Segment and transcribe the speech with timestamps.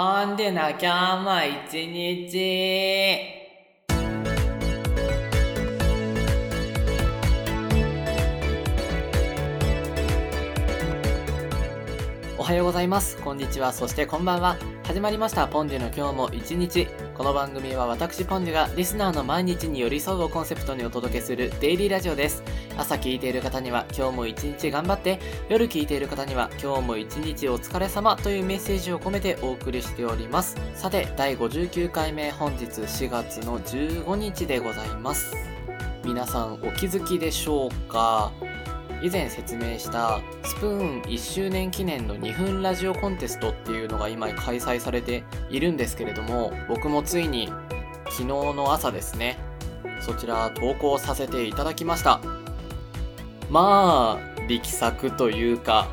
[0.00, 1.30] ポンデの今日も
[1.72, 3.18] 一日。
[12.38, 13.16] おはようございます。
[13.16, 13.72] こんにちは。
[13.72, 14.56] そしてこんばんは。
[14.84, 15.48] 始まりました。
[15.48, 16.86] ポンデの今日も一日。
[17.16, 22.44] この番組は私ポンデがリスナーの毎日に寄り添うをコンセプトにお届けするデイリーラジオです。
[22.78, 25.18] 朝聞いている方には今日も一日頑張って、
[25.48, 30.56] 夜聞いている方には今日も一日お疲れ様というメッセージを込めてお送りしております。
[30.74, 35.34] さて、第59回目本日4月の15日でございます。
[36.04, 38.32] 皆さんお気づきでしょうか？
[39.02, 47.48] 以前説明したスプーン1周年記念の2分ラジオコンテストっていうのが今開催されているんですけれども僕もついに
[48.06, 49.38] 昨日の朝ですね
[50.00, 52.20] そちら投稿させていただきました
[53.50, 55.88] まあ力作というか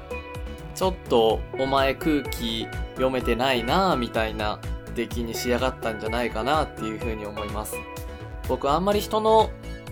[0.75, 4.59] ちょっとお前空気読めてないなぁみたいな
[4.93, 7.75] 出来に仕上がったんじゃないかなっていうふうに思います。
[8.47, 9.49] 僕あんまり人の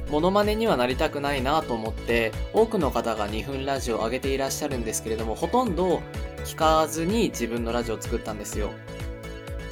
[0.09, 6.01] モノマネにはなりたくないなと思って多くの方が2分ラジオを上げていらっしゃるんですけれどもほとんど
[6.45, 8.71] 聞かずに自分のラジオを作ったんですよ。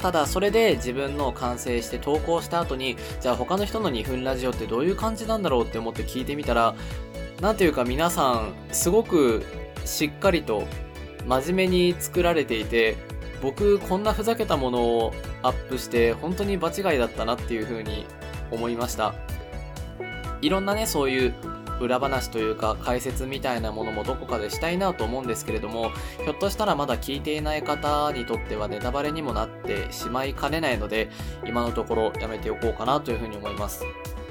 [0.00, 6.74] ただそれで自分の完成して投稿した後にじゃあ他の人の2分ラジオってどういう感じなんだろうって思って聞いてみたら
[7.42, 9.44] なんていうか皆さんすごく
[9.84, 10.62] しっかりと
[11.26, 12.96] 真面目に作られていて
[13.42, 15.12] 僕こんなふざけたものを
[15.42, 18.06] アップして本当に場違いだったなっていうふうに
[18.52, 19.12] 思いました
[20.40, 21.34] いろんなね、そういう
[21.80, 25.90] 裏話というか解説みたいなものもどこかでしたいなと思うんですけれども、
[26.24, 31.10] ひょっとしたらまだ聞いていない方にとってはネタバレにもなってしまいかねないので、
[31.44, 33.84] 今のところやめておこうかなというふうに思います。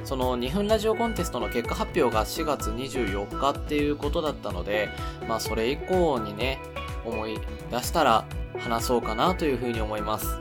[0.03, 4.89] その2分ラジオコンテストの結果発表が4月24日っていうことだったので、
[5.27, 6.59] まあそれ以降にね、
[7.05, 7.39] 思い
[7.71, 8.25] 出したら
[8.59, 10.39] 話そうかなというふうに思います。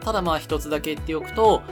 [0.00, 1.62] ただまあ一つだけ言っておくと、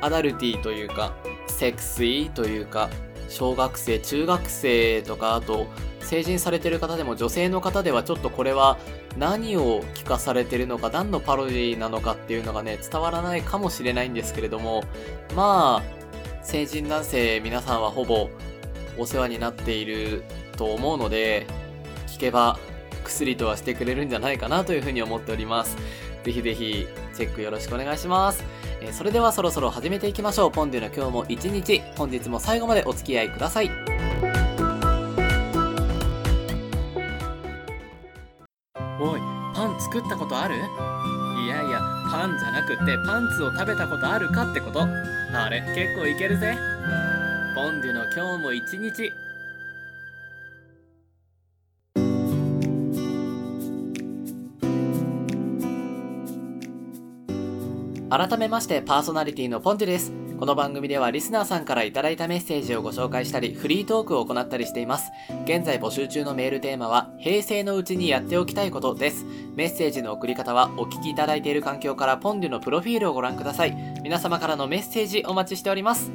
[0.00, 1.14] アダルティというか、
[1.48, 2.90] セクシーというか、
[3.28, 5.66] 小学生、中学生とか、あと、
[6.00, 8.76] 成人されてる方でも女性の方ではちょっとこれは
[9.16, 14.84] 何を聞かされてるのか、何のパロディなのかっていうのがね、伝わらないかもしれないんですけれども、
[15.34, 16.01] まあ、
[16.42, 18.28] 成人男性皆さんはほぼ
[18.98, 20.22] お世話になっている
[20.56, 21.46] と思うので、
[22.08, 22.58] 聞けば
[23.04, 25.76] 薬とはしてくれるんじゃないかなというふうに思っております。
[26.24, 26.86] ぜひぜひ
[27.16, 28.44] チェックよろしくお願いします。
[28.80, 30.50] えーそれではそろそろ始めていきましょう。
[30.50, 33.70] ポンデュの今日も一日、本日も最後までお付き合いください。
[39.00, 39.20] おい、
[39.54, 40.56] パン作ったことある？
[41.42, 44.82] いやいや、パンじゃなくてパンツを食べたことあるかってこと。
[44.82, 46.56] あれ、結構いけるぜ。
[47.56, 49.10] ポンデュの今日も一日。
[58.08, 60.12] 改めましてパーソナリティのポンデュです。
[60.42, 65.12] この番組ではリスナーさんからいただいたメッセージをご紹介したり、フリートークを行ったりしています。
[65.44, 69.24] 現在募集中のメールテーマは、平成のうちにやっておきたいことです。
[69.54, 73.76] メッセージの送り方は、お聞きいただいている環境からポンデュのプロフィールをご覧ください。
[74.02, 76.10] 皆様からのメッセージお待ちしております。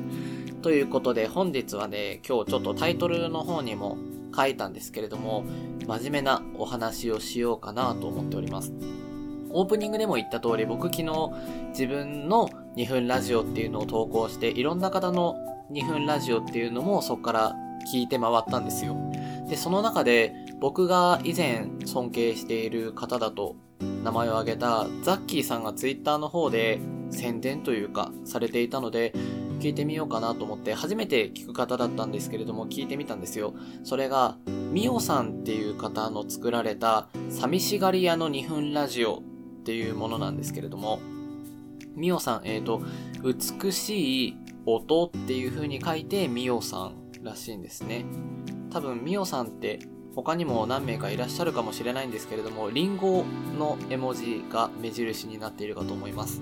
[0.61, 3.97] ということで、本日はね、今日ちょっとタイトルの方にも
[4.35, 5.45] 書いたんですけれども、
[5.88, 8.73] 真面目なお話をしようかなと思っております。
[9.51, 11.31] オープニングでも言った通り、僕昨日
[11.69, 15.35] 自分の2分ラジオっていうのを投稿して、いろんな方の
[15.71, 17.55] 2分ラジオっていうのもそこから
[17.91, 18.95] 聞いて回ったんですよ。
[19.47, 23.55] で、その中で僕が以前尊敬している方だと
[24.03, 26.79] 名前を挙げたザッキーさんがツイッターの方で
[27.09, 29.13] 宣伝というかされていたので、
[29.59, 33.53] 聞いてみようかなと思って初めて聞く方だったんですけれども聞いてみたんですよ。
[33.83, 34.37] それが、
[34.71, 39.23] ミオさんっていう方の作られた寂しがり屋の2分ラジオ
[39.67, 41.01] っていうものなんですけれども、
[41.94, 42.81] ミオさん、えっ、と、
[43.22, 48.06] 美しい音っていう風に書いてミオさんらしいんですね。
[48.72, 49.79] 多分ミオさんって
[50.16, 53.25] 他にも何名かいらっしゃるかもしれないんですけれども、リンゴ
[53.59, 56.41] の絵文字が目印になっているかと思います。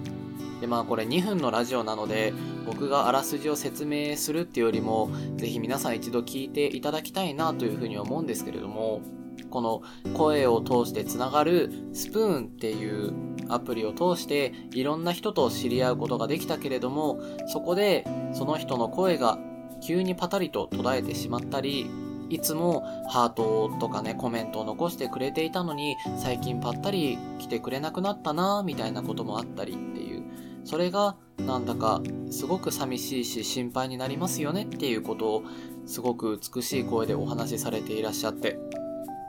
[0.62, 2.32] で、まあこれ2分のラジオなので、
[2.68, 9.02] 僕があらすじを説明するっていうよりも、ぜひ皆さん一度聞いていただきたいなというふうに思うんですけれども、
[9.50, 9.82] この
[10.14, 13.14] 声を通してつながるスプーンっていう
[13.50, 19.38] アプリを通していろんな人と知り合うことができたけれども、そこでその人の声が
[19.82, 21.90] 急にパタリと途絶えてしまったり、
[22.30, 30.24] いつもハートとかね、コメントを残してくれていたのに、最近ぱったり来てくれなくなったなみたいなこともあったりっていう。
[30.64, 32.02] それがなんだか
[32.32, 35.44] すごく寂しいし心配になりますよねっていうことを
[35.86, 38.58] すごく美しい声でお話しされていらっしゃって。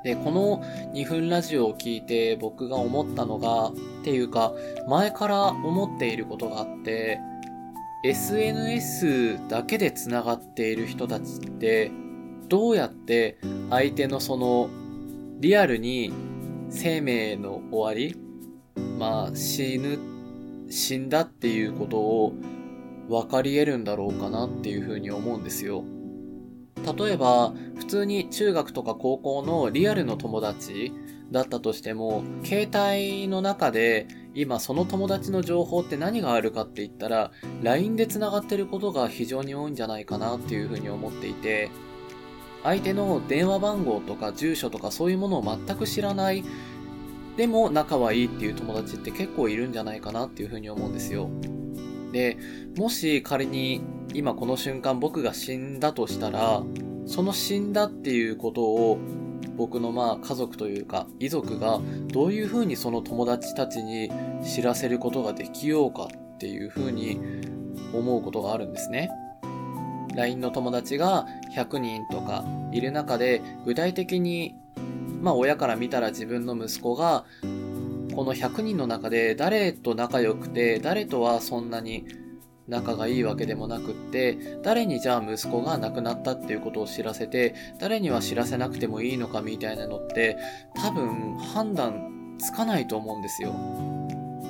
[0.05, 0.63] で、この
[0.93, 3.73] 2分ラジオを聞いて僕が思ったのが、っ
[4.05, 4.53] ていうか、
[4.89, 7.19] 前から思っていることがあって、
[8.05, 11.91] SNS だけで繋がっている人たちって、
[12.49, 13.39] どうやって
[13.71, 14.69] 相手のその、
[15.41, 16.13] リアルに
[16.71, 18.17] 生命の終わり、
[18.99, 19.99] まあ死ぬ、
[20.71, 22.33] 死んだっていうことを
[23.09, 25.85] 分かり得るんだろうかなっていうふうに思うんですよ。
[26.77, 30.93] 例えば、普通に中学とか高校のリアルの友達
[31.31, 37.33] だったとしても、携帯の中で今その友達の情報って何があるかって言ったら、
[37.63, 41.71] LINE で繋がってることが非常に多いんじゃないかなっていうふうに思っていて、
[42.63, 46.45] 相手の電話番号とか住所とかそういうものを全く知らない、
[47.37, 51.31] でも仲はいいっていう友達って結構いるんじゃないかなっていうふうに思うんですよ。
[52.13, 52.39] で、
[52.77, 53.83] もし仮に
[54.17, 56.63] 今この瞬間僕が死んだとしたら、
[57.05, 58.99] その死んだっていうことを
[59.59, 64.11] 僕のまあ家族というか遺族がどういうふうにその友達たちに
[64.43, 67.21] 知らせることができようかっていうふうに
[67.93, 69.11] 思うことがあるんですね。
[70.15, 72.43] LINE の友達が100人とか
[72.73, 74.57] いる中で具体的に
[75.21, 77.27] まあ親から見たら自分の息子が
[78.15, 82.07] この100人の中で誰と仲良くて誰とはそんなに
[82.69, 90.37] 仲がいいわけでもなくって、誰にじゃあ息子が亡くなったっていうことを知らせて、誰には知らせなくてもいいのかみたいなのって、
[90.75, 93.55] 多分判断つかないと思うんですよ。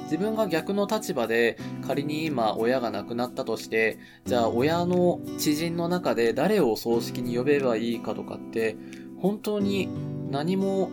[0.05, 8.77] 自分が逆の立場で仮に今親が亡くなったとして、じゃあ親の知人の中で誰を葬式に呼べばいいかとかって、
[9.21, 9.89] 本当に
[10.31, 10.91] 何も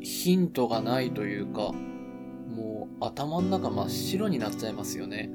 [0.00, 1.72] ヒントがないというか、
[2.54, 5.30] もう頭の中真っ白になっちゃいますよね。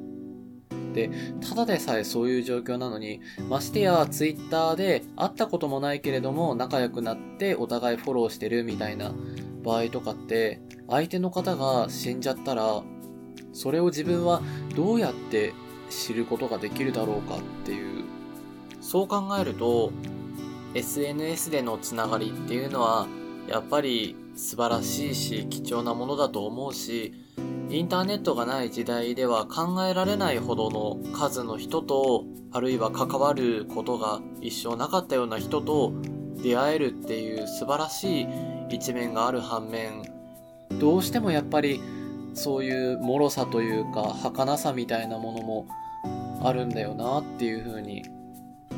[0.98, 1.12] で、
[1.48, 9.14] ただでさえそういう状況なのに、ましてやツイッターで会ったこともないけれども仲良くなってお互いフォローしてるみたいな
[9.64, 10.60] 場合とかって、
[10.90, 12.82] 相手の方が死んじゃったら、
[13.54, 14.42] それを自分は
[14.76, 15.54] どうやって
[15.90, 18.04] 知ることができるだろうかっていう。
[18.82, 19.92] そう考えると、
[20.74, 23.08] SNS でのつながりっていうのは、
[23.48, 27.14] やっぱり素晴らしいし貴重なものだと思うし、
[27.70, 32.24] インターネットがない時代では考えられないほどの数の人と、
[32.54, 35.94] あるいは関わることが一生なかったような人と
[36.42, 38.28] 出会えるっていう素晴らしい
[38.70, 40.02] 一面がある反面、
[40.80, 41.82] どうしてもやっぱり
[42.34, 45.68] そういう脆さというか儚さみたいなものも
[46.44, 48.04] あるんだよなっていうふうに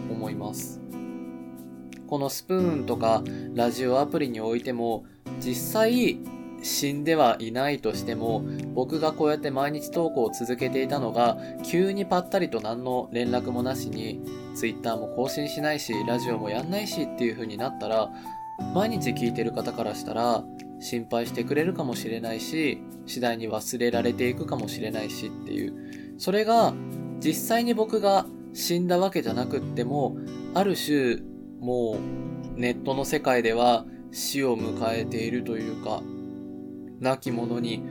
[0.10, 0.82] 思います。
[2.08, 3.22] このスプーンとか
[3.54, 5.06] ラジオアプリにおいても
[5.40, 6.18] 実際
[6.62, 14.22] 死んではいないとしても、僕がこうやって毎日投稿を続けていたのが、急にぱったりと何の連絡もなしに、
[14.56, 18.12] Twitter も更新しないし、ラジオもやんないしっていう風になったら、
[18.74, 20.44] 毎日聞いてる方からしたら、
[20.80, 25.74] 心配してくれるかもしれないし、次第に忘れられていくかもしれないしっていう。
[26.18, 26.74] それが、
[27.20, 30.18] 実際に僕が死んだわけじゃなくっても、
[30.54, 31.18] ある種、
[31.60, 31.98] も
[32.56, 36.02] う、ネットの世界では死を迎えているというか、
[37.00, 37.84] 亡き者に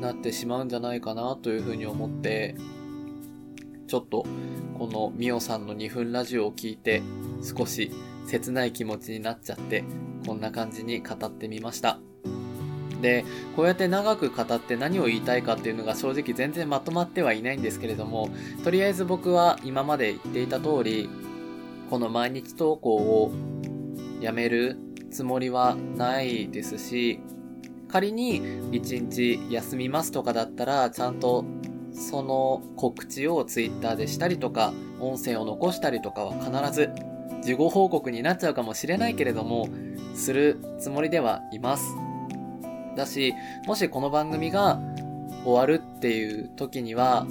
[0.00, 2.56] なってしまうんじゃないかなというふうに思って、
[3.86, 4.26] ちょっと
[4.78, 7.02] このミオさんの2分ラジオを聞いて
[7.42, 7.90] 少し
[8.26, 9.84] 切ない気持ちになっちゃって
[10.26, 11.98] こんな感じに語ってみました。
[13.02, 13.24] で、
[13.54, 18.30] こうやって長く語って何を言いたいかっていうのが正直全然まとまってはいないんですけれども、
[18.64, 21.10] とりあえず僕は今まで言っていた通り、
[21.90, 23.30] この毎日投稿を
[24.20, 24.78] やめる
[25.10, 27.20] つもりはないですし、
[27.94, 31.44] 仮に1日休みますとかだったら、ちゃんと
[31.92, 36.90] その告知を Twitter でしたりとか、音声を残したりとかは必ず
[37.44, 39.68] 事後報告になっちゃうかもしれないけれども、
[40.16, 41.94] するつもりではいます。
[42.96, 43.32] だし、
[43.68, 44.80] もしこの番組が
[45.44, 47.28] 終わるっていう時には、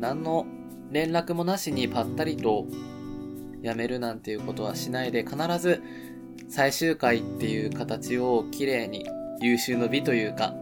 [0.00, 0.46] 何の
[0.90, 2.66] 連絡もなしにぱったりと
[3.62, 5.80] やめるなんていうことはしないで必ず
[6.48, 9.06] 最終回っていう形をきれいに
[9.42, 10.54] 優秀の美というか、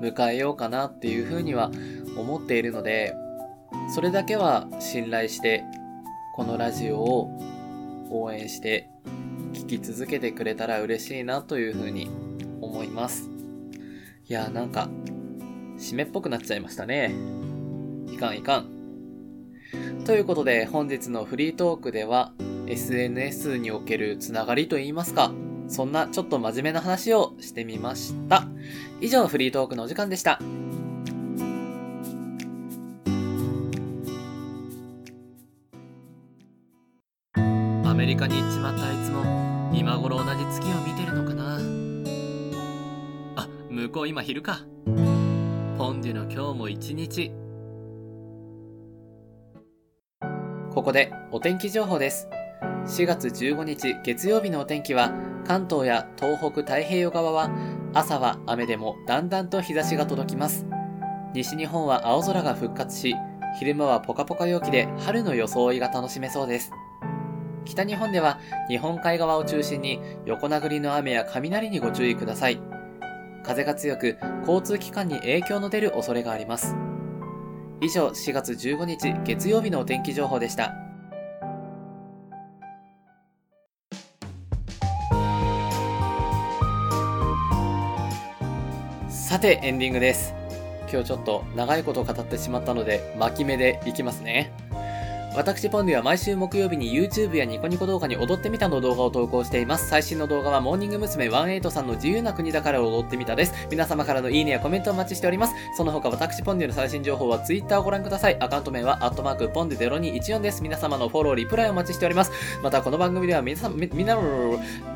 [0.00, 1.70] 迎えようかなっていうふうには
[2.16, 3.14] 思っているので、
[3.94, 5.62] それだけは信頼して、
[6.34, 7.30] このラジオを
[8.10, 8.88] 応援して
[9.52, 12.10] 聞き続けてくれたら嬉しいなというふうに
[12.60, 13.30] 思います。
[14.28, 14.88] いやなんか、
[15.78, 17.14] 締めっぽくなっちゃいましたね。
[18.12, 18.80] いかんいかん。
[20.04, 22.32] ということで本日のフリートークでは
[22.66, 25.32] SNS におけるつながりといいますか、
[25.70, 28.44] そんなちょっと真面目な話をしてみました。
[29.00, 30.40] 以上、フリートークのお時間でした。
[37.84, 41.58] アメリカに行っちまったあいつも今頃同じ月を見てるのかな
[43.36, 44.60] あ向こう今昼か。
[45.78, 47.30] ポンデュの今日も一日。
[50.74, 52.28] ここでお天気情報です。
[52.86, 55.12] 4月15日月曜日のお天気は、
[55.46, 57.50] 関東や東北太平洋側は、
[57.92, 60.66] 朝は雨でもだんだんと日差しが届きます。
[61.34, 63.14] 西日本は青空が復活し、
[63.58, 66.72] 昼間はポカポカ陽気で春の装いが楽しめそうです。
[67.64, 72.60] 北日本では日本海側を中心に横殴りの雨や雷にご注意ください。
[73.44, 76.76] 風が強く交通機関に影響の出る恐れがあります。
[77.80, 80.89] 以上4月15日月曜日のお天気情報でした。
[89.30, 90.34] さてエンディングです。
[90.90, 94.50] 今日ちょっと長いこと語ってしまったので巻き目でいきますね。
[95.36, 99.88] 私ポンデは毎週木曜日に YouTube やニコニコ動画に踊ってみたの動画を投稿しています。
[99.88, 101.30] 最新の動画はモーニング娘。
[101.30, 103.54] 18さんの自由な国だから踊ってみたです。
[103.70, 105.54] 皆様からのいいねやコメントをお待ちしております。
[105.76, 108.36] その他私ポンデの最新情報は Twitter をご覧ください。
[108.40, 110.64] アカウント名はアットマークポンデ0214です。
[110.64, 112.32] 皆様のフォロー、リプライをお待ちしております。
[112.60, 114.18] またこの番組では皆様、み、みな、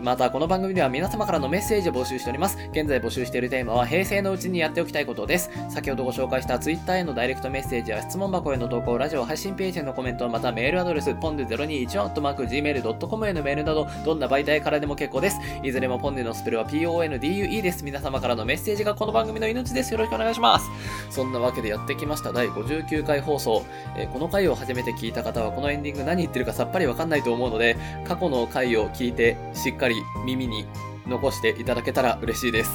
[0.03, 2.59] またこの番組では皆様からのメッセージを募集しております。
[2.73, 5.49] 現在募集しているテーマは平成のうちにやっておきたいことです。
[5.69, 15.38] 先ほどご紹介した Twitter へのダイレクトメッセージや質問箱への投稿、ラジオ配信ページへのコメント、またメールアドレス、ポンデ0214 gmail.com へのメールなど、どんな媒体からでも結構です。
[15.62, 17.85] いずれもポンデのスペルは PONDUE です。
[17.85, 19.93] 皆様からのメッセージがこの番組の命です。
[19.93, 20.69] よろしくお願いします。
[21.11, 23.64] そんなわけでやってきました第59回放送。
[23.97, 27.76] えー、この回を初めて聞いた方はこのエンディング何言ってるかさっぱりわかんないと思うので、
[28.07, 30.66] 過去の回を聞いてしっかり耳に
[31.07, 32.71] 残していただけたら嬉しいです。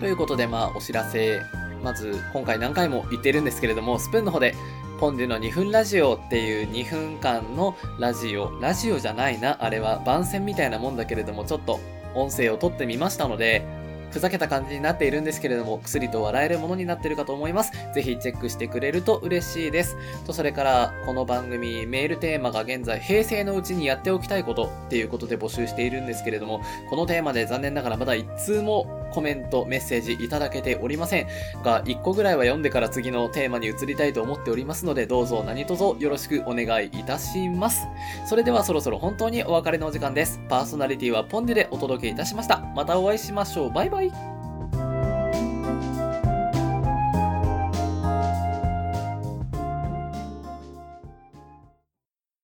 [0.00, 1.40] ということで、まあ、お知らせ。
[1.82, 4.54] まず、今回何回も言ってるんですけれども、スプーンの方で
[5.02, 11.80] ポンデの2分ラジオっていう2分間のラジオ、ラジオじゃないな、あれは番宣みたいなもんだけれども、ちょっと
[12.14, 13.66] 音声を撮ってみましたので、
[14.12, 17.72] ふざけた感じになっているんですけれども、薬と笑えるものになってるかと思います。
[17.92, 19.96] ぜひチェックしてくれると嬉しいです。
[20.24, 31.26] と、それから、この番組、メールテーマが現在、平成のうちにやっておきたいことっていうことで募集しているんですけれども、このテーマで残念ながらまだ1通もコメント、メッセージいただけておりません
[31.62, 37.86] が、1個ぐらいは読んでから次のテーマに移りたいと思っておりますので、どうぞ何卒よろしくお願いいたします。
[38.26, 40.40] それではそろそろ本当にお別れのお時間です。
[40.48, 42.58] パーソナリティはポンデでお届けいたしました。
[42.74, 43.72] またお会いしましょう。
[43.72, 44.31] バイバイ。